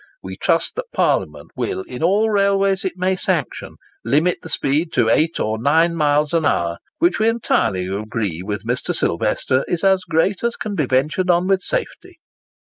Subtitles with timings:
[0.23, 5.09] We trust that Parliament will, in all railways it may sanction, limit the speed to
[5.11, 8.95] eight or nine miles an hour, which we entirely agree with Mr.
[8.95, 12.17] Sylvester is as great as can be ventured on with safety."